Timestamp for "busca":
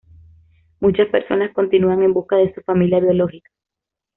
2.11-2.35